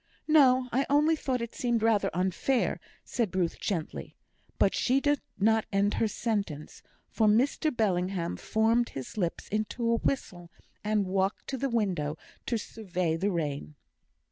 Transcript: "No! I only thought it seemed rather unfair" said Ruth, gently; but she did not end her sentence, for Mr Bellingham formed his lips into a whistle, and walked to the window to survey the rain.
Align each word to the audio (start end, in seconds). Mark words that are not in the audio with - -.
"No! 0.27 0.67
I 0.71 0.87
only 0.89 1.15
thought 1.15 1.43
it 1.43 1.53
seemed 1.53 1.83
rather 1.83 2.09
unfair" 2.11 2.79
said 3.13 3.35
Ruth, 3.35 3.59
gently; 3.59 4.15
but 4.57 4.73
she 4.73 4.99
did 4.99 5.21
not 5.37 5.67
end 5.71 5.93
her 5.93 6.07
sentence, 6.07 6.81
for 7.07 7.27
Mr 7.27 7.69
Bellingham 7.69 8.35
formed 8.35 8.89
his 8.89 9.15
lips 9.15 9.47
into 9.49 9.91
a 9.91 9.97
whistle, 9.97 10.49
and 10.83 11.05
walked 11.05 11.45
to 11.49 11.57
the 11.59 11.69
window 11.69 12.17
to 12.47 12.57
survey 12.57 13.15
the 13.15 13.29
rain. 13.29 13.75